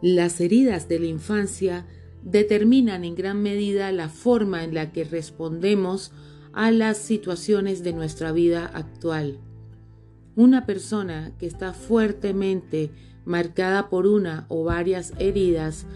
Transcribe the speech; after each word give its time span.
Las 0.00 0.40
heridas 0.40 0.88
de 0.88 1.00
la 1.00 1.06
infancia 1.06 1.86
determinan 2.22 3.04
en 3.04 3.14
gran 3.14 3.42
medida 3.42 3.90
la 3.92 4.08
forma 4.08 4.64
en 4.64 4.74
la 4.74 4.92
que 4.92 5.04
respondemos 5.04 6.12
a 6.52 6.70
las 6.70 6.98
situaciones 6.98 7.82
de 7.82 7.92
nuestra 7.92 8.32
vida 8.32 8.70
actual. 8.72 9.38
Una 10.36 10.66
persona 10.66 11.32
que 11.38 11.46
está 11.46 11.72
fuertemente 11.72 12.90
marcada 13.24 13.88
por 13.88 14.06
una 14.06 14.46
o 14.48 14.64
varias 14.64 15.12
heridas 15.18 15.86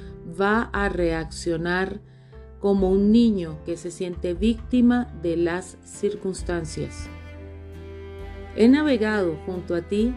va 0.41 0.63
a 0.73 0.89
reaccionar 0.89 2.01
como 2.61 2.91
un 2.91 3.11
niño 3.11 3.59
que 3.65 3.77
se 3.77 3.91
siente 3.91 4.35
víctima 4.35 5.13
de 5.23 5.37
las 5.37 5.79
circunstancias. 5.85 7.09
He 8.57 8.69
navegado 8.69 9.37
junto 9.47 9.75
a 9.75 9.83
ti 9.83 10.15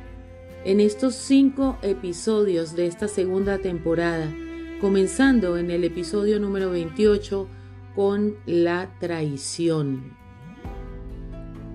en 0.65 0.79
estos 0.79 1.13
cinco 1.13 1.77
episodios 1.83 2.75
de 2.75 2.87
esta 2.87 3.07
segunda 3.07 3.59
temporada, 3.59 4.33
comenzando 4.81 5.57
en 5.57 5.69
el 5.69 5.83
episodio 5.83 6.39
número 6.39 6.71
28 6.71 7.47
con 7.95 8.35
la 8.47 8.89
traición. 8.99 10.17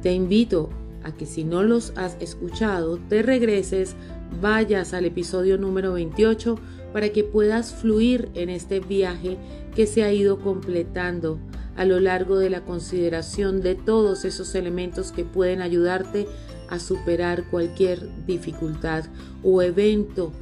Te 0.03 0.13
invito 0.13 0.71
a 1.05 1.13
que 1.13 1.25
si 1.25 1.45
no 1.45 1.63
los 1.63 1.93
has 1.97 2.17
escuchado, 2.19 2.99
te 3.09 3.23
regreses, 3.23 3.95
vayas 4.41 4.93
al 4.93 5.05
episodio 5.05 5.57
número 5.57 5.93
28 5.93 6.59
para 6.93 7.11
que 7.11 7.23
puedas 7.23 7.73
fluir 7.73 8.29
en 8.35 8.51
este 8.51 8.81
viaje 8.81 9.39
que 9.77 9.87
se 9.87 10.03
ha 10.03 10.13
ido 10.13 10.41
completando 10.41 11.39
a 11.77 11.85
lo 11.85 12.01
largo 12.01 12.39
de 12.39 12.51
la 12.51 12.65
consideración 12.65 13.61
de 13.61 13.77
todos 13.77 14.25
esos 14.25 14.55
elementos 14.57 15.13
que 15.13 15.25
pueden 15.25 15.63
ayudarte 15.63 16.27
a 16.27 16.50
superar 16.79 17.45
cualquier 17.51 18.09
dificultad 18.27 19.05
o 19.43 19.63
evento 19.63 20.33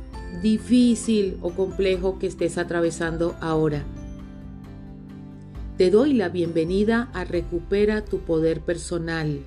difícil 0.42 1.38
o 1.40 1.50
complejo 1.50 2.18
que 2.18 2.26
estés 2.26 2.58
atravesando 2.58 3.34
ahora. 3.40 3.84
Te 5.76 5.90
doy 5.90 6.12
la 6.12 6.28
bienvenida 6.28 7.08
a 7.14 7.24
Recupera 7.24 8.04
tu 8.04 8.18
Poder 8.18 8.60
Personal. 8.60 9.40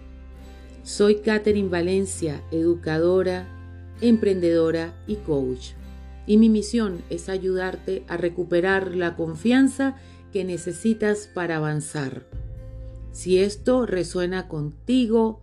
Soy 0.83 1.15
Catherine 1.17 1.69
Valencia, 1.69 2.41
educadora, 2.51 3.47
emprendedora 4.01 4.93
y 5.07 5.17
coach 5.17 5.73
y 6.25 6.37
mi 6.37 6.49
misión 6.49 7.03
es 7.09 7.29
ayudarte 7.29 8.03
a 8.07 8.17
recuperar 8.17 8.95
la 8.95 9.15
confianza 9.15 9.95
que 10.31 10.43
necesitas 10.43 11.29
para 11.33 11.57
avanzar. 11.57 12.25
Si 13.11 13.39
esto 13.39 13.85
resuena 13.85 14.47
contigo, 14.47 15.41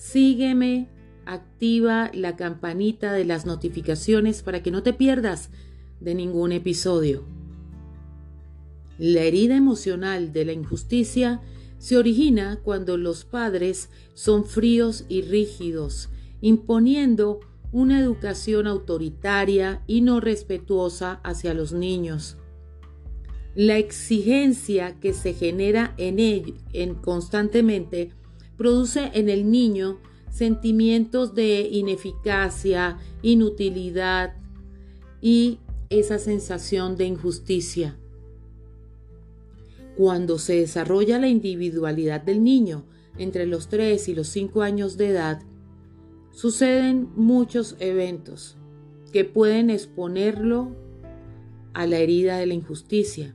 sígueme, 0.00 0.88
activa 1.26 2.10
la 2.14 2.34
campanita 2.34 3.12
de 3.12 3.26
las 3.26 3.44
notificaciones 3.44 4.42
para 4.42 4.62
que 4.62 4.70
no 4.70 4.82
te 4.82 4.94
pierdas 4.94 5.50
de 6.00 6.14
ningún 6.14 6.52
episodio. 6.52 7.22
La 8.98 9.20
herida 9.20 9.56
emocional 9.56 10.32
de 10.32 10.46
la 10.46 10.52
injusticia 10.52 11.42
se 11.76 11.98
origina 11.98 12.60
cuando 12.62 12.96
los 12.96 13.26
padres 13.26 13.90
son 14.14 14.46
fríos 14.46 15.04
y 15.08 15.20
rígidos, 15.20 16.08
imponiendo 16.40 17.40
una 17.70 18.00
educación 18.00 18.66
autoritaria 18.66 19.82
y 19.86 20.00
no 20.00 20.20
respetuosa 20.20 21.20
hacia 21.24 21.52
los 21.52 21.74
niños. 21.74 22.38
La 23.54 23.76
exigencia 23.76 24.98
que 24.98 25.12
se 25.12 25.34
genera 25.34 25.94
en 25.98 26.18
él 26.20 26.54
en 26.72 26.94
constantemente 26.94 28.12
produce 28.60 29.10
en 29.14 29.30
el 29.30 29.50
niño 29.50 30.00
sentimientos 30.28 31.34
de 31.34 31.62
ineficacia, 31.62 32.98
inutilidad 33.22 34.34
y 35.22 35.60
esa 35.88 36.18
sensación 36.18 36.98
de 36.98 37.06
injusticia. 37.06 37.96
Cuando 39.96 40.36
se 40.36 40.56
desarrolla 40.56 41.18
la 41.18 41.28
individualidad 41.28 42.20
del 42.20 42.44
niño 42.44 42.84
entre 43.16 43.46
los 43.46 43.70
3 43.70 44.10
y 44.10 44.14
los 44.14 44.28
5 44.28 44.60
años 44.60 44.98
de 44.98 45.08
edad, 45.08 45.40
Suceden 46.32 47.08
muchos 47.16 47.76
eventos 47.80 48.58
que 49.10 49.24
pueden 49.24 49.68
exponerlo 49.70 50.76
a 51.72 51.86
la 51.86 51.96
herida 51.96 52.36
de 52.36 52.46
la 52.46 52.54
injusticia. 52.54 53.34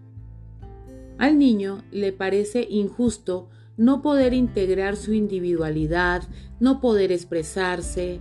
Al 1.18 1.40
niño 1.40 1.84
le 1.92 2.13
parece 2.13 2.66
injusto 2.69 3.50
no 3.78 4.02
poder 4.02 4.34
integrar 4.34 4.96
su 4.96 5.13
individualidad, 5.13 6.24
no 6.59 6.80
poder 6.80 7.12
expresarse, 7.12 8.19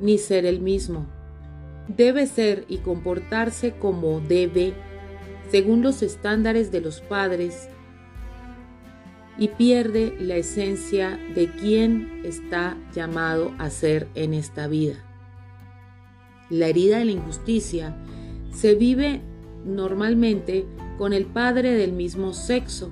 ni 0.00 0.18
ser 0.18 0.46
el 0.46 0.60
mismo. 0.60 1.06
Debe 1.88 2.26
ser 2.26 2.64
y 2.68 2.78
comportarse 2.78 3.72
como 3.78 4.20
debe, 4.20 4.74
según 5.50 5.82
los 5.82 6.02
estándares 6.02 6.72
de 6.72 6.80
los 6.80 7.00
padres, 7.00 7.68
y 9.38 9.48
pierde 9.48 10.16
la 10.18 10.36
esencia 10.36 11.18
de 11.34 11.50
quién 11.50 12.22
está 12.24 12.76
llamado 12.94 13.52
a 13.58 13.70
ser 13.70 14.08
en 14.14 14.34
esta 14.34 14.66
vida. 14.66 14.96
La 16.48 16.68
herida 16.68 16.98
de 16.98 17.04
la 17.04 17.12
injusticia 17.12 17.96
se 18.52 18.74
vive 18.74 19.20
normalmente 19.64 20.64
con 20.96 21.12
el 21.12 21.26
padre 21.26 21.72
del 21.72 21.92
mismo 21.92 22.32
sexo. 22.32 22.90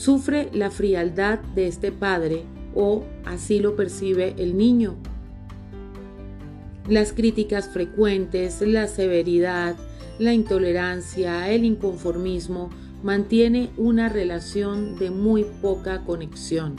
Sufre 0.00 0.48
la 0.54 0.70
frialdad 0.70 1.40
de 1.54 1.66
este 1.66 1.92
padre 1.92 2.44
o 2.74 3.04
así 3.26 3.60
lo 3.60 3.76
percibe 3.76 4.34
el 4.38 4.56
niño. 4.56 4.96
Las 6.88 7.12
críticas 7.12 7.68
frecuentes, 7.68 8.62
la 8.62 8.88
severidad, 8.88 9.76
la 10.18 10.32
intolerancia, 10.32 11.50
el 11.50 11.66
inconformismo 11.66 12.70
mantiene 13.02 13.68
una 13.76 14.08
relación 14.08 14.96
de 14.98 15.10
muy 15.10 15.44
poca 15.60 16.02
conexión. 16.06 16.76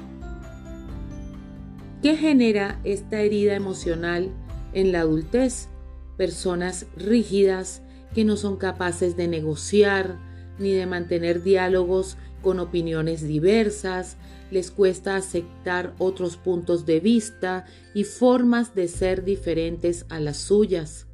¿Qué 2.01 2.17
genera 2.17 2.79
esta 2.83 3.21
herida 3.21 3.53
emocional 3.53 4.31
en 4.73 4.91
la 4.91 5.01
adultez? 5.01 5.69
Personas 6.17 6.88
rígidas 6.97 7.83
que 8.15 8.25
no 8.25 8.35
son 8.35 8.57
capaces 8.57 9.15
de 9.15 9.27
negociar 9.27 10.17
ni 10.57 10.71
de 10.71 10.88
mantener 10.88 11.43
diálogos 11.43 12.17
con 12.41 12.59
opiniones 12.59 13.25
diversas, 13.25 14.18
les 14.52 14.72
cuesta 14.72 15.16
aceptar 15.16 15.94
otros 15.97 16.38
puntos 16.38 16.85
de 16.85 17.00
vista 17.00 17.66
y 17.94 18.03
formas 18.03 18.75
de 18.75 18.88
ser 18.88 19.24
diferentes 19.24 20.06
a 20.09 20.19
las 20.19 20.38
suyas. 20.38 21.07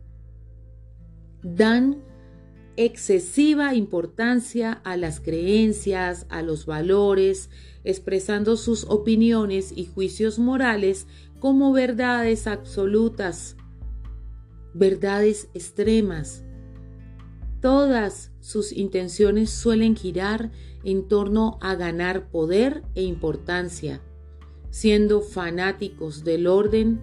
Dan 1.44 2.04
excesiva 2.78 3.74
importancia 3.74 4.74
a 4.84 4.98
las 4.98 5.20
creencias, 5.20 6.26
a 6.30 6.42
los 6.44 6.66
valores, 6.66 7.50
expresando 7.84 8.56
sus 8.56 8.86
opiniones 8.86 9.74
y 9.76 9.86
juicios 9.86 10.40
morales 10.40 11.08
como 11.40 11.74
verdades 11.74 12.48
absolutas, 12.48 13.56
verdades 14.74 15.50
extremas. 15.54 16.44
Todas 17.62 18.31
sus 18.40 18.72
intenciones 18.72 19.50
suelen 19.50 19.95
girar 19.95 20.51
en 20.84 21.07
torno 21.07 21.57
a 21.62 21.75
ganar 21.75 22.29
poder 22.29 22.84
e 22.94 23.03
importancia, 23.03 24.01
siendo 24.69 25.22
fanáticos 25.22 26.23
del 26.23 26.47
orden 26.47 27.01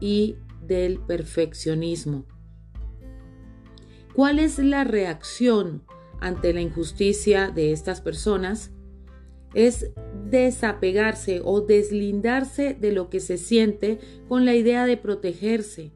y 0.00 0.36
del 0.66 0.98
perfeccionismo. 1.00 2.26
¿Cuál 4.14 4.38
es 4.38 4.58
la 4.58 4.84
reacción 4.84 5.82
ante 6.20 6.52
la 6.52 6.60
injusticia 6.60 7.50
de 7.50 7.72
estas 7.72 8.00
personas? 8.00 8.70
Es 9.54 9.90
desapegarse 10.30 11.40
o 11.42 11.60
deslindarse 11.60 12.74
de 12.74 12.92
lo 12.92 13.08
que 13.08 13.20
se 13.20 13.38
siente 13.38 13.98
con 14.28 14.44
la 14.44 14.54
idea 14.54 14.86
de 14.86 14.96
protegerse. 14.96 15.92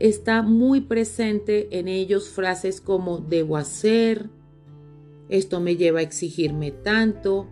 Está 0.00 0.40
muy 0.40 0.80
presente 0.80 1.78
en 1.78 1.86
ellos 1.86 2.30
frases 2.30 2.80
como 2.80 3.18
debo 3.18 3.58
hacer, 3.58 4.30
esto 5.28 5.60
me 5.60 5.76
lleva 5.76 6.00
a 6.00 6.02
exigirme 6.02 6.70
tanto, 6.70 7.48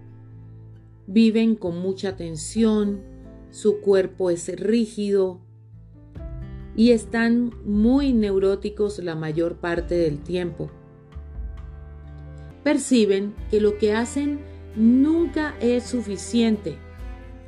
viven 1.07 1.57
con 1.57 1.79
mucha 1.79 2.17
tensión, 2.17 3.03
su 3.51 3.81
cuerpo 3.81 4.31
es 4.31 4.49
rígido, 4.59 5.41
y 6.75 6.93
están 6.93 7.53
muy 7.67 8.15
neuróticos 8.15 8.99
la 9.01 9.15
mayor 9.15 9.57
parte 9.57 9.97
del 9.97 10.19
tiempo. 10.19 10.71
Perciben 12.65 13.35
que 13.51 13.61
lo 13.61 13.77
que 13.77 13.93
hacen 13.93 14.41
nunca 14.75 15.55
es 15.61 15.85
suficiente, 15.85 16.79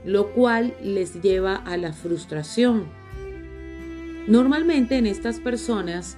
lo 0.04 0.34
cual 0.34 0.74
les 0.82 1.22
lleva 1.22 1.56
a 1.56 1.78
la 1.78 1.94
frustración. 1.94 2.99
Normalmente 4.30 4.96
en 4.96 5.06
estas 5.06 5.40
personas 5.40 6.16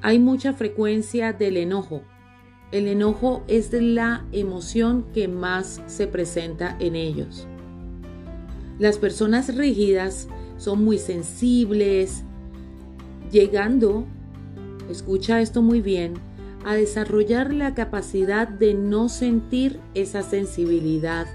hay 0.00 0.18
mucha 0.18 0.54
frecuencia 0.54 1.34
del 1.34 1.58
enojo. 1.58 2.00
El 2.72 2.88
enojo 2.88 3.44
es 3.46 3.70
la 3.74 4.24
emoción 4.32 5.04
que 5.12 5.28
más 5.28 5.82
se 5.86 6.06
presenta 6.06 6.78
en 6.80 6.96
ellos. 6.96 7.46
Las 8.78 8.96
personas 8.96 9.54
rígidas 9.54 10.28
son 10.56 10.82
muy 10.82 10.96
sensibles, 10.96 12.24
llegando, 13.30 14.06
escucha 14.90 15.42
esto 15.42 15.60
muy 15.60 15.82
bien, 15.82 16.14
a 16.64 16.72
desarrollar 16.72 17.52
la 17.52 17.74
capacidad 17.74 18.48
de 18.48 18.72
no 18.72 19.10
sentir 19.10 19.78
esa 19.92 20.22
sensibilidad 20.22 21.26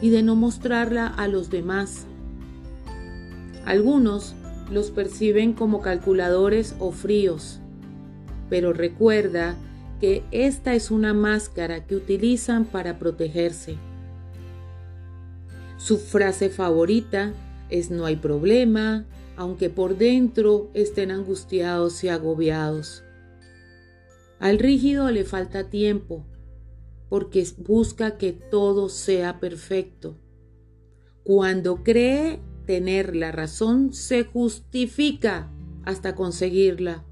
y 0.00 0.10
de 0.10 0.22
no 0.22 0.36
mostrarla 0.36 1.08
a 1.08 1.26
los 1.26 1.50
demás. 1.50 2.06
Algunos 3.66 4.36
los 4.70 4.90
perciben 4.90 5.52
como 5.52 5.80
calculadores 5.80 6.74
o 6.78 6.92
fríos, 6.92 7.60
pero 8.50 8.72
recuerda 8.72 9.56
que 10.00 10.22
esta 10.30 10.74
es 10.74 10.90
una 10.90 11.14
máscara 11.14 11.86
que 11.86 11.96
utilizan 11.96 12.64
para 12.64 12.98
protegerse. 12.98 13.76
Su 15.76 15.98
frase 15.98 16.50
favorita 16.50 17.32
es 17.70 17.90
no 17.90 18.04
hay 18.04 18.16
problema, 18.16 19.06
aunque 19.36 19.70
por 19.70 19.96
dentro 19.96 20.70
estén 20.74 21.10
angustiados 21.10 22.02
y 22.04 22.08
agobiados. 22.08 23.04
Al 24.40 24.58
rígido 24.58 25.10
le 25.10 25.24
falta 25.24 25.70
tiempo, 25.70 26.24
porque 27.08 27.46
busca 27.58 28.18
que 28.18 28.32
todo 28.32 28.88
sea 28.88 29.40
perfecto. 29.40 30.16
Cuando 31.24 31.82
cree 31.82 32.40
tener 32.68 33.16
la 33.16 33.32
razón, 33.32 33.94
se 33.94 34.24
justifica 34.24 35.50
hasta 35.86 36.14
conseguirla. 36.14 37.02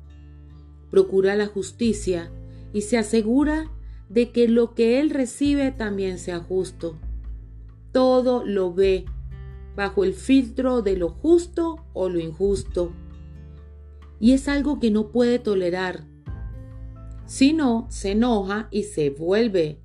Procura 0.90 1.34
la 1.34 1.46
justicia 1.46 2.30
y 2.74 2.82
se 2.82 2.98
asegura 2.98 3.72
de 4.10 4.32
que 4.32 4.48
lo 4.48 4.74
que 4.74 5.00
él 5.00 5.08
recibe 5.08 5.70
también 5.70 6.18
sea 6.18 6.40
justo. 6.40 6.98
Todo 7.90 8.44
lo 8.44 8.74
ve 8.74 9.06
bajo 9.74 10.04
el 10.04 10.12
filtro 10.12 10.82
de 10.82 10.98
lo 10.98 11.08
justo 11.08 11.86
o 11.94 12.10
lo 12.10 12.18
injusto. 12.18 12.92
Y 14.20 14.32
es 14.32 14.48
algo 14.48 14.78
que 14.78 14.90
no 14.90 15.10
puede 15.10 15.38
tolerar. 15.38 16.04
Si 17.24 17.54
no, 17.54 17.86
se 17.88 18.10
enoja 18.10 18.68
y 18.70 18.82
se 18.82 19.08
vuelve 19.08 19.80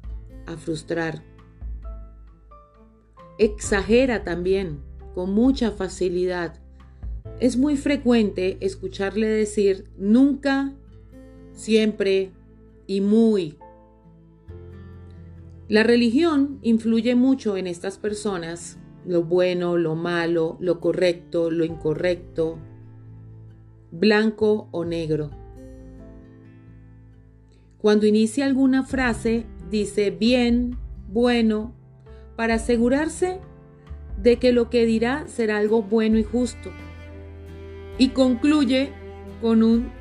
a 0.47 0.57
frustrar. 0.57 1.23
Exagera 3.38 4.25
también, 4.25 4.91
con 5.13 5.34
mucha 5.34 5.72
facilidad. 5.72 6.60
Es 7.40 7.58
muy 7.58 7.78
frecuente 7.78 8.58
escucharle 8.62 9.28
decir 9.28 9.90
nunca, 9.98 10.74
siempre 11.54 12.31
y 12.88 13.02
muy. 13.02 13.58
La 15.68 15.84
religión 15.84 16.60
influye 16.62 17.16
mucho 17.16 17.56
en 17.56 17.68
estas 17.68 17.98
personas, 17.98 18.78
lo 19.06 19.24
bueno, 19.24 19.78
lo 19.78 19.96
malo, 19.96 20.58
lo 20.60 20.80
correcto, 20.80 21.50
lo 21.50 21.64
incorrecto, 21.64 22.57
blanco 23.92 24.68
o 24.72 24.84
negro. 24.86 25.31
Cuando 27.78 28.06
inicia 28.06 28.46
alguna 28.46 28.84
frase, 28.84 29.46
dice 29.69 30.12
bien, 30.12 30.78
bueno, 31.07 31.74
para 32.36 32.56
asegurarse 32.56 33.40
de 34.21 34.38
que 34.38 34.51
lo 34.51 34.69
que 34.69 34.85
dirá 34.85 35.25
será 35.27 35.57
algo 35.57 35.81
bueno 35.81 36.18
y 36.18 36.23
justo. 36.23 36.69
Y 37.97 38.09
concluye 38.09 38.91
con 39.41 39.63
un 39.63 39.91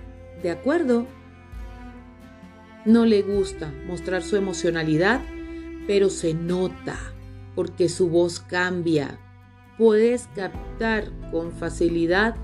de 0.43 0.51
acuerdo. 0.51 1.07
No 2.85 3.05
le 3.07 3.23
gusta 3.23 3.73
mostrar 3.87 4.23
su 4.23 4.37
emocionalidad, 4.37 5.21
pero 5.87 6.09
se 6.09 6.35
nota 6.35 6.99
porque 7.55 7.89
su 7.89 8.09
voz 8.09 8.41
cambia. 8.41 9.19
Puedes 9.77 10.29
captar 10.35 11.11
con 11.31 11.53
facilidad 11.53 12.37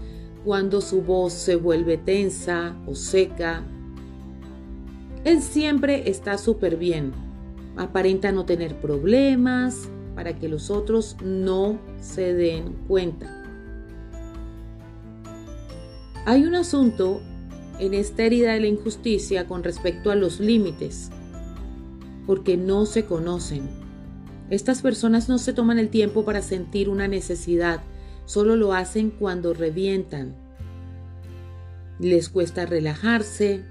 cuando 0.45 0.81
su 0.81 1.03
voz 1.03 1.33
se 1.33 1.57
vuelve 1.57 1.97
tensa 1.97 2.77
o 2.87 2.95
seca 2.95 3.65
él 5.27 5.43
siempre 5.43 6.09
está 6.09 6.39
súper 6.39 6.77
bien. 6.77 7.11
Aparenta 7.77 8.31
no 8.31 8.45
tener 8.45 8.81
problemas 8.81 9.89
para 10.17 10.37
que 10.39 10.49
los 10.49 10.71
otros 10.71 11.17
no 11.23 11.79
se 12.01 12.35
den 12.35 12.73
cuenta. 12.89 13.45
Hay 16.25 16.45
un 16.45 16.57
asunto 16.57 17.21
en 17.79 17.95
esta 17.95 18.25
herida 18.25 18.55
de 18.55 18.61
la 18.61 18.67
injusticia 18.67 19.47
con 19.47 19.63
respecto 19.63 20.11
a 20.11 20.17
los 20.17 20.41
límites, 20.41 21.11
porque 22.27 22.57
no 22.57 22.87
se 22.87 23.05
conocen. 23.05 23.69
Estas 24.49 24.81
personas 24.81 25.29
no 25.29 25.37
se 25.39 25.53
toman 25.53 25.79
el 25.79 25.91
tiempo 25.91 26.25
para 26.25 26.41
sentir 26.41 26.89
una 26.89 27.07
necesidad, 27.09 27.83
solo 28.25 28.57
lo 28.57 28.73
hacen 28.73 29.11
cuando 29.11 29.53
revientan. 29.53 30.35
Les 31.99 32.31
cuesta 32.31 32.65
relajarse, 32.65 33.65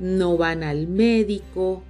no 0.00 0.36
van 0.36 0.64
al 0.64 0.88
médico, 0.88 1.84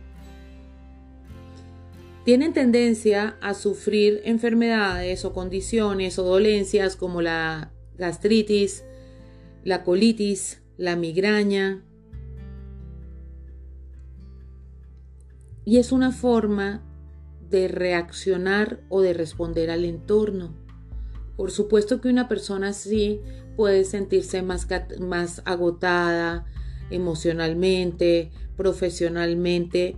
tienen 2.24 2.54
tendencia 2.54 3.36
a 3.42 3.52
sufrir 3.52 4.22
enfermedades 4.24 5.24
o 5.26 5.34
condiciones 5.34 6.18
o 6.18 6.24
dolencias 6.24 6.96
como 6.96 7.20
la 7.20 7.70
gastritis, 7.98 8.84
la 9.62 9.84
colitis, 9.84 10.62
la 10.78 10.96
migraña. 10.96 11.84
Y 15.66 15.76
es 15.76 15.92
una 15.92 16.12
forma 16.12 16.82
de 17.50 17.68
reaccionar 17.68 18.80
o 18.88 19.02
de 19.02 19.12
responder 19.12 19.70
al 19.70 19.84
entorno. 19.84 20.54
Por 21.36 21.50
supuesto 21.50 22.00
que 22.00 22.08
una 22.08 22.28
persona 22.28 22.68
así 22.68 23.20
puede 23.56 23.84
sentirse 23.84 24.42
más, 24.42 24.66
más 24.98 25.42
agotada, 25.44 26.46
emocionalmente, 26.90 28.30
profesionalmente, 28.56 29.96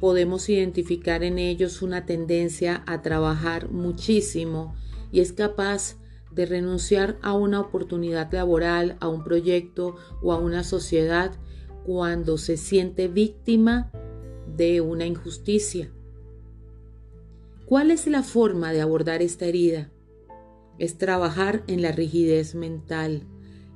podemos 0.00 0.48
identificar 0.48 1.22
en 1.22 1.38
ellos 1.38 1.82
una 1.82 2.06
tendencia 2.06 2.82
a 2.86 3.02
trabajar 3.02 3.70
muchísimo 3.70 4.74
y 5.10 5.20
es 5.20 5.32
capaz 5.32 5.96
de 6.30 6.46
renunciar 6.46 7.18
a 7.22 7.32
una 7.32 7.60
oportunidad 7.60 8.32
laboral, 8.32 8.96
a 9.00 9.08
un 9.08 9.24
proyecto 9.24 9.96
o 10.22 10.32
a 10.32 10.38
una 10.38 10.62
sociedad 10.62 11.32
cuando 11.84 12.38
se 12.38 12.56
siente 12.56 13.08
víctima 13.08 13.90
de 14.56 14.80
una 14.80 15.06
injusticia. 15.06 15.90
¿Cuál 17.66 17.90
es 17.90 18.06
la 18.06 18.22
forma 18.22 18.72
de 18.72 18.80
abordar 18.80 19.22
esta 19.22 19.46
herida? 19.46 19.90
Es 20.78 20.96
trabajar 20.96 21.64
en 21.66 21.82
la 21.82 21.92
rigidez 21.92 22.54
mental, 22.54 23.26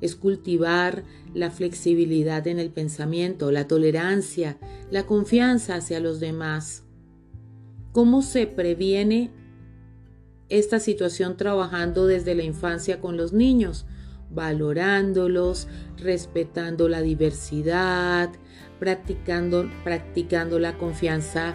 es 0.03 0.15
cultivar 0.15 1.05
la 1.33 1.51
flexibilidad 1.51 2.47
en 2.47 2.59
el 2.59 2.69
pensamiento, 2.71 3.51
la 3.51 3.67
tolerancia, 3.67 4.59
la 4.91 5.07
confianza 5.07 5.77
hacia 5.77 6.01
los 6.01 6.21
demás. 6.21 6.85
¿Cómo 7.93 8.21
se 8.21 8.47
previene 8.47 9.31
esta 10.51 10.79
situación 10.81 11.39
trabajando 11.39 12.07
desde 12.07 12.35
la 12.35 12.43
infancia 12.43 13.01
con 13.01 13.17
los 13.17 13.33
niños? 13.33 13.87
valorándolos, 14.35 15.69
respetando 15.99 16.89
la 16.89 17.03
diversidad, 17.03 18.31
practicando, 18.79 19.71
practicando 19.85 20.59
la 20.59 20.79
confianza 20.79 21.55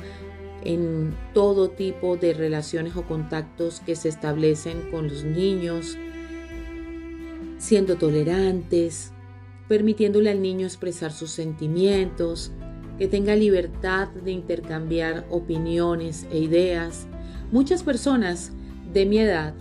en 0.63 1.15
todo 1.33 1.69
tipo 1.69 2.17
de 2.17 2.33
relaciones 2.33 2.95
o 2.95 3.03
contactos 3.03 3.81
que 3.81 3.95
se 3.95 4.09
establecen 4.09 4.89
con 4.91 5.07
los 5.07 5.23
niños, 5.23 5.97
siendo 7.67 7.97
tolerantes, 7.97 9.11
permitiéndole 9.67 10.29
al 10.29 10.41
niño 10.41 10.65
expresar 10.65 11.11
sus 11.11 11.31
sentimientos, 11.31 12.53
que 12.97 13.09
tenga 13.09 13.35
libertad 13.35 14.07
de 14.07 14.31
intercambiar 14.31 15.25
opiniones 15.29 16.25
e 16.31 16.39
ideas. 16.39 17.07
Muchas 17.51 17.83
personas 17.83 18.53
de 18.93 19.05
mi 19.05 19.19
edad 19.19 19.53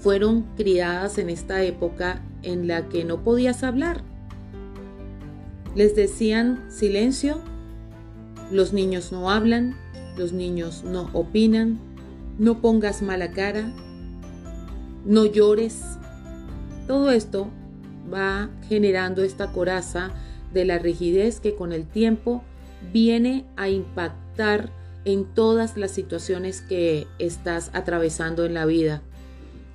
fueron 0.00 0.44
criadas 0.56 1.18
en 1.18 1.28
esta 1.28 1.62
época 1.64 2.24
en 2.42 2.66
la 2.66 2.88
que 2.88 3.04
no 3.04 3.22
podías 3.22 3.62
hablar. 3.62 4.02
Les 5.74 5.94
decían 5.94 6.64
silencio, 6.70 7.42
los 8.50 8.72
niños 8.72 9.12
no 9.12 9.30
hablan, 9.30 9.76
los 10.16 10.32
niños 10.32 10.82
no 10.82 11.10
opinan, 11.12 11.78
no 12.38 12.62
pongas 12.62 13.02
mala 13.02 13.32
cara, 13.32 13.70
no 15.04 15.26
llores, 15.26 15.98
todo 16.86 17.10
esto 17.10 17.48
va 18.12 18.50
generando 18.68 19.22
esta 19.22 19.52
coraza 19.52 20.10
de 20.52 20.64
la 20.64 20.78
rigidez 20.78 21.40
que 21.40 21.54
con 21.54 21.72
el 21.72 21.86
tiempo 21.86 22.42
viene 22.92 23.44
a 23.56 23.68
impactar 23.68 24.70
en 25.04 25.24
todas 25.24 25.76
las 25.76 25.92
situaciones 25.92 26.60
que 26.62 27.06
estás 27.18 27.70
atravesando 27.72 28.44
en 28.44 28.54
la 28.54 28.66
vida. 28.66 29.02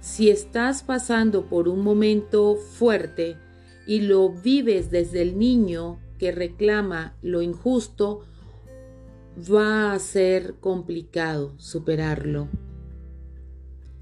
Si 0.02 0.30
estás 0.30 0.84
pasando 0.84 1.46
por 1.46 1.68
un 1.68 1.84
momento 1.84 2.56
fuerte 2.56 3.38
y 3.86 4.02
lo 4.02 4.30
vives 4.30 4.90
desde 4.92 5.22
el 5.22 5.38
niño 5.38 6.00
que 6.18 6.32
reclama 6.32 7.16
lo 7.22 7.42
injusto, 7.42 8.22
va 9.38 9.94
a 9.94 10.00
ser 10.00 10.56
complicado 10.60 11.54
superarlo. 11.58 12.48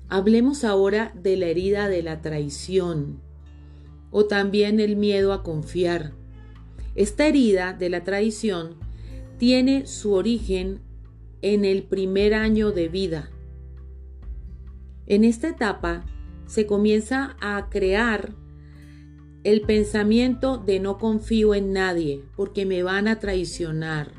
Hablemos 0.09 0.63
ahora 0.63 1.13
de 1.13 1.37
la 1.37 1.45
herida 1.45 1.87
de 1.87 2.01
la 2.01 2.21
traición. 2.21 3.21
o 4.11 4.25
también 4.25 4.79
el 4.79 4.95
miedo 4.95 5.33
a 5.33 5.43
confiar. 5.43 6.13
Esta 6.95 7.27
herida 7.27 7.73
de 7.73 7.89
la 7.91 8.03
traición 8.03 8.77
tiene 9.37 9.85
su 9.85 10.13
origen 10.13 10.81
en 11.43 11.63
el 11.63 11.83
primer 11.83 12.33
año 12.33 12.71
de 12.71 12.87
vida. 12.87 13.29
En 15.05 15.23
esta 15.23 15.49
etapa 15.49 16.05
se 16.47 16.65
comienza 16.65 17.37
a 17.39 17.69
crear 17.69 18.33
el 19.43 19.61
pensamiento 19.61 20.57
de 20.57 20.79
no 20.79 20.97
confío 20.97 21.53
en 21.53 21.71
nadie 21.71 22.23
porque 22.35 22.65
me 22.65 22.81
van 22.81 23.07
a 23.07 23.19
traicionar. 23.19 24.11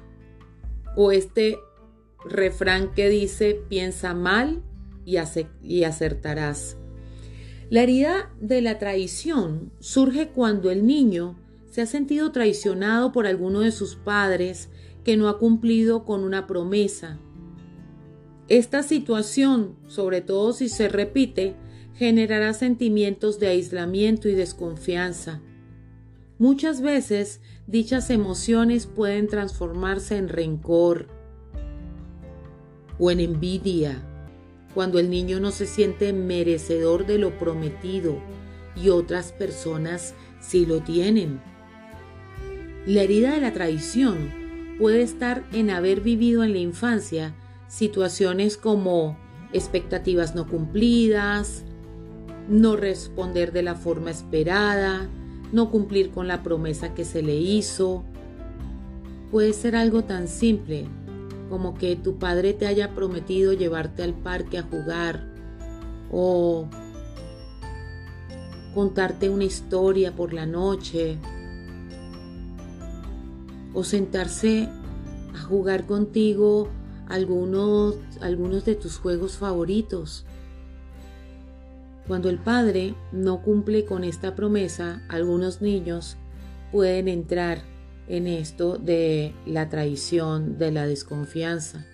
O 0.97 1.11
este 1.11 1.59
refrán 2.25 2.95
que 2.95 3.09
dice 3.09 3.61
piensa 3.69 4.15
mal 4.15 4.63
y, 5.05 5.17
acertarás. 5.85 6.77
La 7.69 7.83
herida 7.83 8.31
de 8.41 8.61
la 8.61 8.79
traición 8.79 9.73
surge 9.79 10.29
cuando 10.29 10.71
el 10.71 10.87
niño 10.87 11.39
se 11.71 11.83
ha 11.83 11.87
sentido 11.87 12.33
traicionado 12.33 13.13
por 13.13 13.27
alguno 13.27 13.61
de 13.61 13.71
sus 13.71 13.95
padres 13.95 14.69
que 15.05 15.17
no 15.17 15.29
ha 15.29 15.39
cumplido 15.39 16.05
con 16.05 16.25
una 16.25 16.47
promesa. 16.47 17.19
Esta 18.49 18.83
situación, 18.83 19.77
sobre 19.87 20.21
todo 20.21 20.53
si 20.53 20.69
se 20.69 20.89
repite, 20.89 21.55
generará 21.95 22.55
sentimientos 22.55 23.39
de 23.39 23.49
aislamiento 23.49 24.29
y 24.29 24.35
desconfianza. 24.35 25.41
Muchas 26.39 26.81
veces 26.81 27.41
dichas 27.67 28.11
emociones 28.11 28.87
pueden 28.87 29.29
transformarse 29.29 30.17
en 30.17 30.29
rencor 30.29 31.07
o 32.99 33.11
en 33.11 33.21
envidia, 33.21 34.03
cuando 34.75 34.99
el 34.99 35.11
niño 35.11 35.41
no 35.41 35.51
se 35.51 35.67
siente 35.67 36.13
merecedor 36.13 37.07
de 37.07 37.19
lo 37.19 37.39
prometido 37.39 38.19
y 38.77 38.89
otras 38.91 39.33
personas 39.33 40.15
sí 40.41 40.67
lo 40.67 40.81
tienen. 40.81 41.41
La 42.87 43.03
herida 43.03 43.35
de 43.35 43.41
la 43.41 43.53
traición 43.53 44.31
puede 44.79 45.03
estar 45.03 45.45
en 45.53 45.71
haber 45.71 46.01
vivido 46.01 46.45
en 46.45 46.53
la 46.53 46.59
infancia 46.59 47.35
situaciones 47.69 48.57
como 48.57 49.17
expectativas 49.53 50.35
no 50.35 50.49
cumplidas, 50.49 51.65
no 52.49 52.77
responder 52.77 53.53
de 53.53 53.63
la 53.63 53.77
forma 53.77 54.11
esperada, 54.11 55.09
no 55.53 55.71
cumplir 55.71 56.11
con 56.11 56.27
la 56.27 56.43
promesa 56.43 56.95
que 56.95 57.05
se 57.05 57.23
le 57.23 57.37
hizo. 57.37 58.03
Puede 59.31 59.53
ser 59.53 59.77
algo 59.77 60.03
tan 60.03 60.27
simple 60.27 60.87
como 61.51 61.75
que 61.75 61.97
tu 61.97 62.17
padre 62.19 62.55
te 62.55 62.67
haya 62.67 62.95
prometido 62.95 63.53
llevarte 63.53 64.05
al 64.05 64.15
parque 64.15 64.57
a 64.57 64.63
jugar 64.63 65.27
o 66.13 66.69
contarte 68.73 69.29
una 69.29 69.45
historia 69.45 70.15
por 70.15 70.33
la 70.33 70.47
noche 70.47 71.19
o 73.75 73.83
sentarse 73.83 74.69
a 75.35 75.41
jugar 75.43 75.87
contigo 75.87 76.69
algunos, 77.09 77.97
algunos 78.21 78.65
de 78.65 78.77
tus 78.77 78.99
juegos 78.99 79.37
favoritos. 79.37 80.25
Cuando 82.07 82.31
el 82.31 82.39
padre 82.39 82.95
no 83.11 83.43
cumple 83.43 83.85
con 83.85 84.05
esta 84.05 84.37
promesa, 84.37 85.03
algunos 85.09 85.61
niños 85.61 86.17
pueden 86.71 87.09
entrar 87.09 87.63
en 88.11 88.27
esto 88.27 88.77
de 88.77 89.33
la 89.47 89.69
traición, 89.69 90.59
de 90.59 90.73
la 90.73 90.87
desconfianza. 90.87 91.87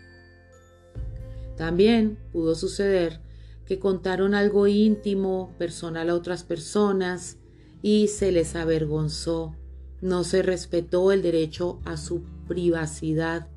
También 1.57 2.17
pudo 2.33 2.55
suceder 2.55 3.21
que 3.67 3.79
contaron 3.79 4.35
algo 4.35 4.67
íntimo, 4.67 5.55
personal 5.59 6.09
a 6.09 6.15
otras 6.15 6.43
personas 6.43 7.37
y 7.83 8.09
se 8.09 8.33
les 8.33 8.57
avergonzó. 8.57 9.55
No 10.01 10.25
se 10.25 10.43
respetó 10.43 11.13
el 11.13 11.21
derecho 11.21 11.81
a 11.85 11.99
su 11.99 12.23
privacidad. 12.49 13.49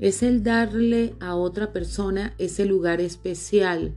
Es 0.00 0.24
el 0.24 0.42
darle 0.42 1.14
a 1.20 1.36
otra 1.36 1.72
persona 1.72 2.34
ese 2.38 2.64
lugar 2.64 3.00
especial 3.00 3.94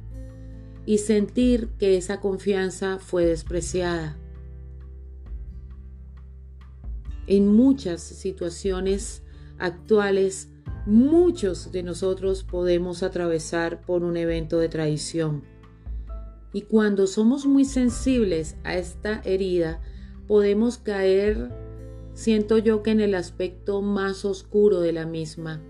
y 0.86 1.00
sentir 1.00 1.70
que 1.80 1.98
esa 1.98 2.20
confianza 2.20 3.00
fue 3.00 3.26
despreciada. 3.26 4.21
En 7.28 7.48
muchas 7.48 8.02
situaciones 8.02 9.24
actuales, 9.58 10.50
muchos 10.86 11.72
de 11.72 11.84
nosotros 11.84 12.44
podemos 12.44 13.04
atravesar 13.04 13.82
por 13.82 14.04
un 14.04 14.18
evento 14.18 14.58
de 14.60 14.70
traición. 14.70 15.44
Y 16.54 16.64
cuando 16.64 17.08
somos 17.08 17.46
muy 17.46 17.66
sensibles 17.66 18.56
a 18.64 18.76
esta 18.76 19.22
herida, 19.24 19.82
podemos 20.28 20.78
caer, 20.78 21.50
siento 22.14 22.58
yo 22.58 22.84
que 22.84 22.92
en 22.92 23.00
el 23.00 23.16
aspecto 23.16 23.82
más 23.82 24.26
oscuro 24.26 24.82
de 24.82 24.92
la 24.92 25.06
misma, 25.06 25.62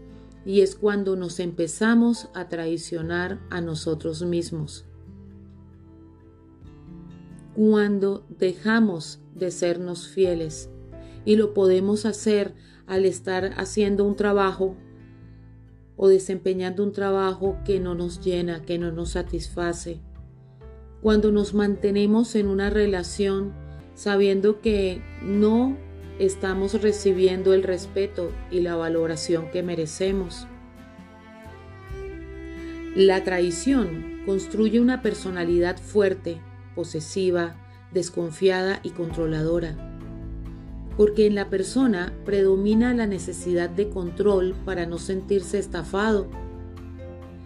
y 0.45 0.61
es 0.61 0.75
cuando 0.75 1.15
nos 1.15 1.39
empezamos 1.39 2.29
a 2.33 2.49
traicionar 2.49 3.39
a 3.51 3.61
nosotros 3.61 4.23
mismos 4.23 4.85
cuando 7.55 8.25
dejamos 8.29 9.19
de 9.35 9.51
sernos 9.51 10.07
fieles 10.07 10.69
y 11.25 11.35
lo 11.35 11.53
podemos 11.53 12.05
hacer 12.05 12.53
al 12.87 13.05
estar 13.05 13.53
haciendo 13.57 14.05
un 14.05 14.15
trabajo 14.15 14.75
o 15.95 16.07
desempeñando 16.07 16.83
un 16.83 16.91
trabajo 16.91 17.57
que 17.63 17.79
no 17.79 17.95
nos 17.95 18.21
llena, 18.21 18.63
que 18.63 18.77
no 18.77 18.91
nos 18.91 19.11
satisface. 19.11 20.01
Cuando 21.01 21.31
nos 21.31 21.53
mantenemos 21.53 22.35
en 22.35 22.47
una 22.47 22.69
relación 22.69 23.53
sabiendo 23.93 24.61
que 24.61 25.01
no 25.23 25.77
estamos 26.19 26.81
recibiendo 26.81 27.53
el 27.53 27.63
respeto 27.63 28.31
y 28.49 28.61
la 28.61 28.75
valoración 28.75 29.49
que 29.51 29.63
merecemos. 29.63 30.47
La 32.95 33.23
traición 33.23 34.21
construye 34.25 34.79
una 34.79 35.01
personalidad 35.01 35.77
fuerte 35.77 36.41
posesiva, 36.75 37.55
desconfiada 37.93 38.79
y 38.83 38.91
controladora. 38.91 39.90
Porque 40.97 41.25
en 41.25 41.35
la 41.35 41.49
persona 41.49 42.13
predomina 42.25 42.93
la 42.93 43.07
necesidad 43.07 43.69
de 43.69 43.89
control 43.89 44.55
para 44.65 44.85
no 44.85 44.97
sentirse 44.97 45.57
estafado. 45.57 46.27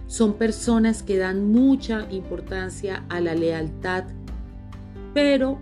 Son 0.08 0.34
personas 0.34 1.04
que 1.04 1.18
dan 1.18 1.52
mucha 1.52 2.08
importancia 2.12 3.06
a 3.10 3.20
la 3.20 3.36
lealtad, 3.36 4.06
pero 5.14 5.60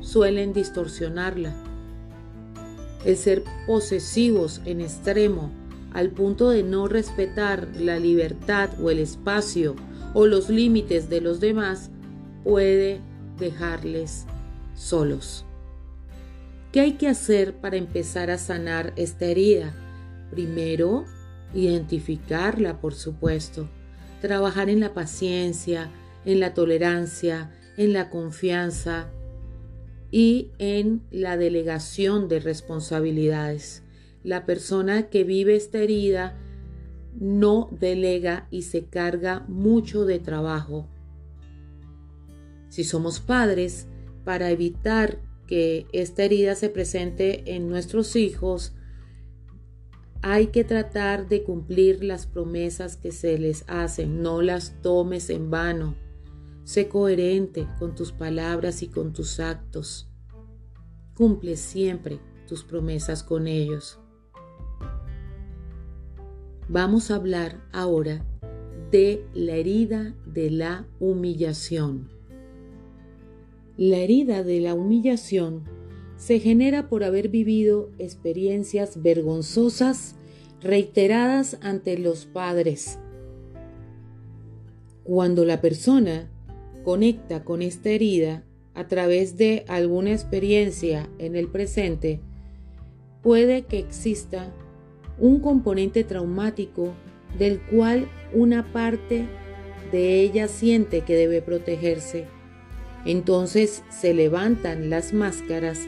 suelen 0.00 0.52
distorsionarla. 0.52 1.54
El 3.04 3.16
ser 3.16 3.42
posesivos 3.66 4.60
en 4.64 4.80
extremo 4.80 5.50
al 5.92 6.10
punto 6.10 6.50
de 6.50 6.62
no 6.62 6.88
respetar 6.88 7.68
la 7.78 7.98
libertad 7.98 8.70
o 8.80 8.90
el 8.90 8.98
espacio 8.98 9.74
o 10.14 10.26
los 10.26 10.48
límites 10.48 11.08
de 11.08 11.20
los 11.20 11.40
demás 11.40 11.90
puede 12.44 13.00
dejarles 13.38 14.26
solos. 14.74 15.44
¿Qué 16.72 16.80
hay 16.80 16.92
que 16.94 17.08
hacer 17.08 17.54
para 17.54 17.76
empezar 17.76 18.30
a 18.30 18.38
sanar 18.38 18.92
esta 18.96 19.26
herida? 19.26 19.74
Primero, 20.30 21.04
identificarla, 21.54 22.80
por 22.80 22.94
supuesto. 22.94 23.68
Trabajar 24.20 24.70
en 24.70 24.80
la 24.80 24.94
paciencia, 24.94 25.90
en 26.24 26.40
la 26.40 26.54
tolerancia, 26.54 27.52
en 27.76 27.92
la 27.92 28.08
confianza 28.08 29.10
y 30.10 30.50
en 30.58 31.02
la 31.10 31.36
delegación 31.36 32.28
de 32.28 32.40
responsabilidades. 32.40 33.82
La 34.24 34.46
persona 34.46 35.10
que 35.10 35.24
vive 35.24 35.56
esta 35.56 35.78
herida 35.78 36.38
no 37.20 37.68
delega 37.78 38.46
y 38.50 38.62
se 38.62 38.86
carga 38.86 39.44
mucho 39.48 40.06
de 40.06 40.18
trabajo 40.18 40.88
si 42.72 42.84
somos 42.84 43.20
padres, 43.20 43.86
para 44.24 44.48
evitar 44.48 45.20
que 45.46 45.86
esta 45.92 46.24
herida 46.24 46.54
se 46.54 46.68
presente 46.68 47.54
en 47.54 47.68
nuestros 47.68 48.16
hijos, 48.16 48.74
hay 50.22 50.48
que 50.48 50.62
tratar 50.62 51.28
de 51.28 51.42
cumplir 51.42 52.04
las 52.04 52.26
promesas 52.26 52.96
que 52.96 53.10
se 53.10 53.38
les 53.38 53.64
hacen, 53.66 54.22
no 54.22 54.40
las 54.40 54.80
tomes 54.80 55.30
en 55.30 55.50
vano. 55.50 55.96
Sé 56.64 56.88
coherente 56.88 57.66
con 57.80 57.96
tus 57.96 58.12
palabras 58.12 58.82
y 58.82 58.88
con 58.88 59.12
tus 59.12 59.40
actos. 59.40 60.08
Cumple 61.16 61.56
siempre 61.56 62.20
tus 62.46 62.62
promesas 62.62 63.24
con 63.24 63.48
ellos. 63.48 63.98
Vamos 66.68 67.10
a 67.10 67.16
hablar 67.16 67.60
ahora 67.72 68.24
de 68.92 69.26
la 69.34 69.54
herida 69.54 70.14
de 70.24 70.50
la 70.50 70.86
humillación. 71.00 72.08
La 73.78 73.96
herida 73.98 74.42
de 74.42 74.60
la 74.60 74.74
humillación 74.74 75.64
se 76.16 76.38
genera 76.38 76.88
por 76.88 77.04
haber 77.04 77.28
vivido 77.28 77.90
experiencias 77.98 79.02
vergonzosas 79.02 80.14
reiteradas 80.60 81.56
ante 81.62 81.96
los 81.98 82.26
padres. 82.26 82.98
Cuando 85.04 85.44
la 85.44 85.60
persona 85.60 86.30
conecta 86.84 87.44
con 87.44 87.62
esta 87.62 87.88
herida, 87.90 88.44
a 88.74 88.88
través 88.88 89.36
de 89.36 89.64
alguna 89.68 90.12
experiencia 90.12 91.08
en 91.18 91.34
el 91.34 91.48
presente, 91.48 92.20
puede 93.22 93.62
que 93.62 93.78
exista 93.78 94.52
un 95.18 95.40
componente 95.40 96.04
traumático 96.04 96.94
del 97.38 97.60
cual 97.62 98.08
una 98.34 98.72
parte 98.72 99.26
de 99.90 100.20
ella 100.20 100.48
siente 100.48 101.02
que 101.02 101.16
debe 101.16 101.42
protegerse. 101.42 102.26
Entonces 103.04 103.82
se 103.88 104.14
levantan 104.14 104.90
las 104.90 105.12
máscaras, 105.12 105.80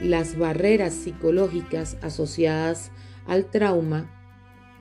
las 0.00 0.38
barreras 0.38 0.94
psicológicas 0.94 1.96
asociadas 2.02 2.90
al 3.26 3.46
trauma, 3.46 4.10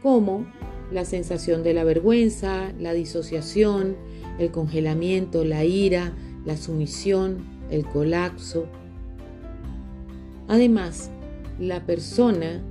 como 0.02 0.46
la 0.92 1.06
sensación 1.06 1.64
de 1.64 1.74
la 1.74 1.84
vergüenza, 1.84 2.72
la 2.80 2.94
disociación, 2.94 3.96
el 4.40 4.52
congelamiento, 4.52 5.44
la 5.44 5.64
ira, 5.64 6.14
la 6.46 6.58
sumisión, 6.58 7.46
el 7.70 7.86
colapso. 7.86 8.68
Además, 10.48 11.12
la 11.60 11.86
persona 11.86 12.62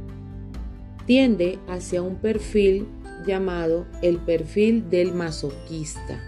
tiende 1.06 1.58
hacia 1.68 2.02
un 2.02 2.16
perfil 2.16 2.86
llamado 3.26 3.86
el 4.02 4.18
perfil 4.18 4.90
del 4.90 5.12
masoquista. 5.12 6.20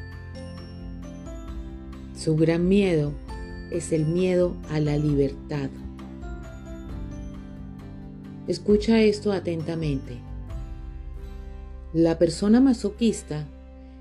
Su 2.23 2.37
gran 2.37 2.69
miedo 2.69 3.13
es 3.73 3.91
el 3.91 4.07
miedo 4.07 4.57
a 4.71 4.79
la 4.79 4.97
libertad. 4.97 5.71
Escucha 8.47 9.03
esto 9.03 9.33
atentamente. 9.33 10.19
La 11.93 12.21
persona 12.21 12.61
masoquista 12.61 13.49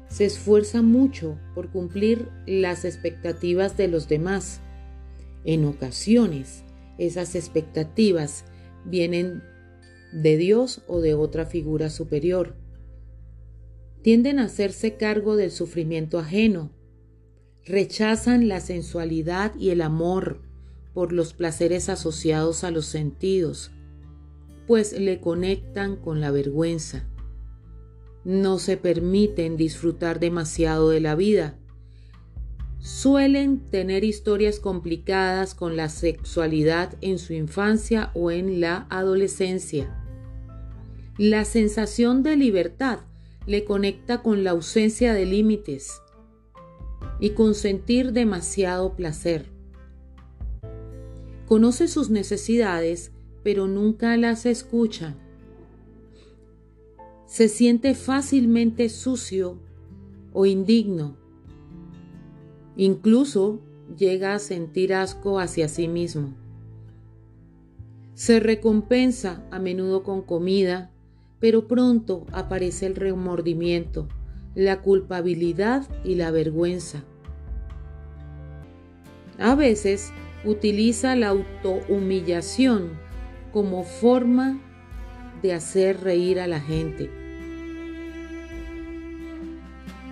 se 0.08 0.26
esfuerza 0.26 0.84
mucho 0.84 1.40
por 1.56 1.72
cumplir 1.72 2.30
las 2.46 2.86
expectativas 2.86 3.76
de 3.76 3.88
los 3.88 4.08
demás. 4.08 4.60
En 5.44 5.66
ocasiones, 5.66 6.64
esas 7.00 7.34
expectativas 7.34 8.46
vienen 8.86 9.42
de 10.14 10.38
Dios 10.38 10.84
o 10.86 11.02
de 11.02 11.16
otra 11.16 11.48
figura 11.48 11.90
superior. 11.90 12.56
Tienden 14.04 14.38
a 14.38 14.44
hacerse 14.44 14.96
cargo 14.96 15.38
del 15.38 15.50
sufrimiento 15.50 16.20
ajeno. 16.20 16.70
Rechazan 17.66 18.48
la 18.48 18.60
sensualidad 18.60 19.54
y 19.56 19.70
el 19.70 19.82
amor 19.82 20.42
por 20.94 21.14
los 21.14 21.34
placeres 21.34 21.90
asociados 21.90 22.64
a 22.64 22.72
los 22.72 22.86
sentidos, 22.86 23.72
pues 24.68 24.98
le 25.00 25.20
conectan 25.22 25.96
con 25.96 26.22
la 26.22 26.32
vergüenza 26.32 27.06
no 28.24 28.60
se 28.60 28.78
permiten 28.78 29.58
disfrutar 29.58 30.20
demasiado 30.20 30.90
de 30.90 31.00
la 31.00 31.16
vida. 31.16 31.58
Suelen 32.80 33.60
tener 33.70 34.04
historias 34.04 34.60
complicadas 34.60 35.54
con 35.54 35.76
la 35.76 35.90
sexualidad 35.90 36.96
en 37.02 37.20
su 37.20 37.34
infancia 37.34 38.12
o 38.14 38.32
en 38.32 38.60
la 38.60 38.88
adolescencia. 38.90 39.98
La 41.18 41.46
sensación 41.46 42.24
de 42.24 42.36
libertad 42.36 43.00
le 43.46 43.66
conecta 43.66 44.22
con 44.22 44.44
la 44.44 44.52
ausencia 44.52 45.14
de 45.14 45.26
límites 45.26 46.02
y 47.22 47.30
con 47.30 47.56
sentir 47.56 48.12
demasiado 48.12 48.98
placer. 48.98 49.46
Conoce 51.48 51.88
sus 51.88 52.10
necesidades, 52.10 53.14
pero 53.42 53.68
nunca 53.68 54.18
las 54.18 54.46
escucha 54.46 55.16
se 57.32 57.48
siente 57.48 57.96
fácilmente 57.96 58.90
sucio 58.90 59.58
o 60.34 60.46
indigno. 60.46 61.16
Incluso 62.76 63.62
llega 63.98 64.34
a 64.34 64.40
sentir 64.40 64.94
asco 64.94 65.40
hacia 65.40 65.70
sí 65.70 65.88
mismo. 65.88 66.34
Se 68.16 68.42
recompensa 68.42 69.48
a 69.50 69.60
menudo 69.60 70.04
con 70.04 70.24
comida, 70.24 70.92
pero 71.40 71.70
pronto 71.70 72.26
aparece 72.34 72.86
el 72.86 72.96
remordimiento, 72.98 74.10
la 74.54 74.82
culpabilidad 74.82 75.88
y 76.04 76.16
la 76.16 76.32
vergüenza. 76.32 77.06
A 79.42 79.56
veces 79.56 80.14
utiliza 80.46 81.16
la 81.16 81.30
autohumillación 81.30 82.92
como 83.52 83.84
forma 83.84 84.62
de 85.42 85.54
hacer 85.54 86.02
reír 86.02 86.40
a 86.40 86.46
la 86.46 86.60
gente. 86.60 87.10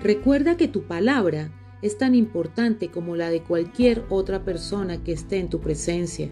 Recuerda 0.01 0.57
que 0.57 0.67
tu 0.67 0.83
palabra 0.83 1.51
es 1.83 1.99
tan 1.99 2.15
importante 2.15 2.89
como 2.89 3.15
la 3.15 3.29
de 3.29 3.43
cualquier 3.43 4.03
otra 4.09 4.43
persona 4.43 5.03
que 5.03 5.11
esté 5.11 5.37
en 5.37 5.49
tu 5.49 5.59
presencia. 5.59 6.31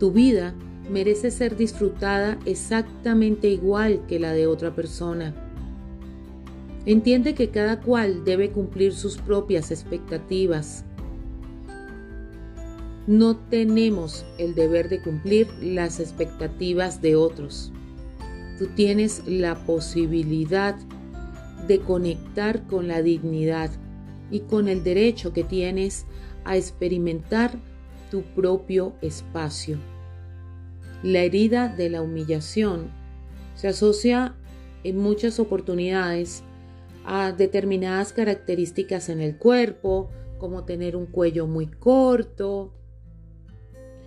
Tu 0.00 0.10
vida 0.10 0.56
merece 0.90 1.30
ser 1.30 1.56
disfrutada 1.56 2.36
exactamente 2.46 3.46
igual 3.46 4.04
que 4.08 4.18
la 4.18 4.32
de 4.32 4.48
otra 4.48 4.74
persona. 4.74 5.34
Entiende 6.84 7.34
que 7.34 7.50
cada 7.50 7.80
cual 7.80 8.24
debe 8.24 8.50
cumplir 8.50 8.92
sus 8.92 9.18
propias 9.18 9.70
expectativas. 9.70 10.84
No 13.06 13.36
tenemos 13.36 14.24
el 14.38 14.54
deber 14.54 14.88
de 14.88 15.02
cumplir 15.02 15.48
las 15.60 15.98
expectativas 15.98 17.02
de 17.02 17.16
otros. 17.16 17.72
Tú 18.58 18.68
tienes 18.68 19.26
la 19.26 19.56
posibilidad 19.66 20.76
de 21.66 21.80
conectar 21.80 22.64
con 22.68 22.86
la 22.86 23.02
dignidad 23.02 23.70
y 24.30 24.40
con 24.40 24.68
el 24.68 24.84
derecho 24.84 25.32
que 25.32 25.42
tienes 25.42 26.06
a 26.44 26.56
experimentar 26.56 27.58
tu 28.10 28.22
propio 28.22 28.94
espacio. 29.00 29.78
La 31.02 31.20
herida 31.20 31.68
de 31.68 31.90
la 31.90 32.02
humillación 32.02 32.90
se 33.56 33.66
asocia 33.66 34.36
en 34.84 34.98
muchas 34.98 35.40
oportunidades 35.40 36.44
a 37.04 37.32
determinadas 37.32 38.12
características 38.12 39.08
en 39.08 39.20
el 39.20 39.36
cuerpo, 39.36 40.08
como 40.38 40.64
tener 40.64 40.94
un 40.94 41.06
cuello 41.06 41.48
muy 41.48 41.66
corto. 41.66 42.72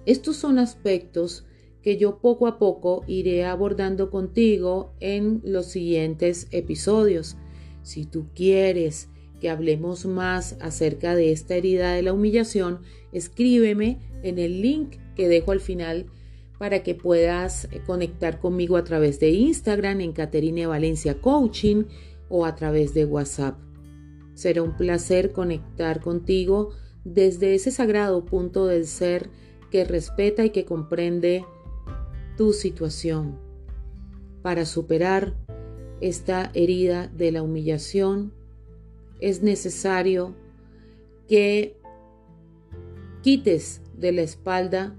Estos 0.06 0.36
son 0.36 0.60
aspectos 0.60 1.46
que 1.82 1.98
yo 1.98 2.18
poco 2.18 2.48
a 2.48 2.58
poco 2.58 3.04
iré 3.08 3.46
abordando 3.46 4.10
contigo 4.10 4.94
en 5.00 5.41
los 5.44 5.68
siguientes 5.68 6.48
episodios. 6.52 7.38
Si 7.84 8.06
tú 8.06 8.28
quieres 8.34 9.10
que 9.39 9.50
hablemos 9.50 10.06
más 10.06 10.58
acerca 10.62 11.15
de 11.15 11.32
esta 11.32 11.56
herida 11.56 11.94
de 11.94 12.02
la 12.02 12.13
humillación, 12.13 12.80
escríbeme 13.12 14.00
en 14.24 14.39
el 14.39 14.62
link 14.62 14.96
que 15.15 15.28
dejo 15.28 15.52
al 15.52 15.60
final 15.60 16.08
para 16.58 16.84
que 16.84 16.96
puedas 16.96 17.65
eh, 17.65 17.82
conectar 17.86 18.39
conmigo 18.39 18.78
a 18.78 18.84
través 18.84 19.20
de 19.20 19.30
Instagram 19.30 20.02
en 20.02 20.13
Caterine 20.13 20.68
Valencia 20.68 21.22
Coaching 21.22 21.84
o 22.30 22.46
a 22.46 22.56
través 22.56 22.94
de 22.94 23.06
WhatsApp. 23.06 23.60
Será 24.34 24.63
un 24.63 24.76
placer 24.76 25.32
conectar 25.32 26.02
contigo 26.02 26.72
desde 27.04 27.56
ese 27.56 27.72
sagrado 27.72 28.26
punto 28.26 28.65
del 28.65 28.88
ser 28.88 29.30
que 29.71 29.84
respeta 29.86 30.45
y 30.45 30.49
que 30.51 30.65
comprende 30.65 31.45
tu 32.38 32.54
situación 32.54 33.38
para 34.41 34.65
superar 34.65 35.36
esta 36.01 36.51
herida 36.54 37.08
de 37.08 37.32
la 37.32 37.41
humillación, 37.41 38.34
es 39.19 39.41
necesario 39.41 40.36
que 41.28 41.78
quites 43.21 43.82
de 43.97 44.12
la 44.12 44.21
espalda 44.21 44.95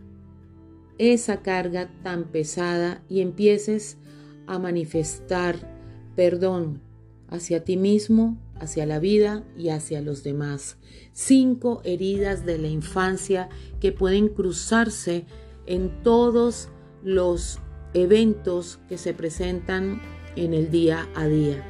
esa 0.99 1.43
carga 1.43 1.91
tan 2.03 2.25
pesada 2.25 3.03
y 3.09 3.21
empieces 3.21 3.99
a 4.47 4.59
manifestar 4.59 5.77
perdón 6.17 6.81
hacia 7.29 7.63
ti 7.65 7.77
mismo, 7.77 8.39
hacia 8.61 8.87
la 8.87 8.99
vida 8.99 9.45
y 9.57 9.69
hacia 9.69 10.01
los 10.01 10.23
demás. 10.23 10.77
Cinco 11.13 11.81
heridas 11.85 12.45
de 12.45 12.59
la 12.59 12.69
infancia 12.69 13.49
que 13.81 13.93
pueden 13.93 14.29
cruzarse 14.29 15.27
en 15.67 16.03
todos 16.03 16.69
los 17.03 17.59
eventos 17.95 18.79
que 18.89 18.99
se 18.99 19.15
presentan 19.15 20.01
en 20.37 20.55
el 20.55 20.71
día 20.71 21.09
a 21.15 21.27
día. 21.27 21.65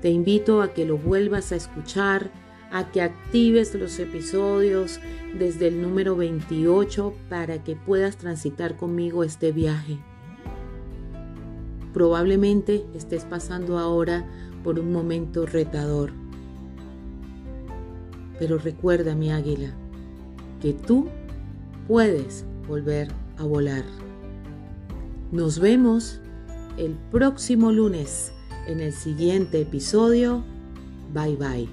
Te 0.00 0.10
invito 0.10 0.62
a 0.62 0.74
que 0.74 0.84
lo 0.84 0.98
vuelvas 0.98 1.52
a 1.52 1.56
escuchar, 1.56 2.30
a 2.70 2.90
que 2.90 3.02
actives 3.02 3.74
los 3.74 3.98
episodios 3.98 4.98
desde 5.38 5.68
el 5.68 5.82
número 5.82 6.16
28 6.16 7.14
para 7.28 7.62
que 7.62 7.76
puedas 7.76 8.16
transitar 8.16 8.76
conmigo 8.76 9.24
este 9.24 9.52
viaje. 9.52 9.98
Probablemente 11.92 12.86
estés 12.94 13.24
pasando 13.24 13.78
ahora 13.78 14.26
por 14.62 14.78
un 14.78 14.92
momento 14.92 15.46
retador. 15.46 16.12
Pero 18.38 18.58
recuerda, 18.58 19.14
mi 19.14 19.30
águila, 19.30 19.72
que 20.60 20.72
tú 20.72 21.08
puedes 21.86 22.44
volver 22.68 23.08
a 23.38 23.44
volar. 23.44 23.84
Nos 25.30 25.58
vemos 25.58 26.20
el 26.76 26.96
próximo 27.10 27.72
lunes 27.72 28.32
en 28.66 28.80
el 28.80 28.92
siguiente 28.92 29.60
episodio. 29.60 30.42
Bye 31.12 31.36
bye. 31.36 31.68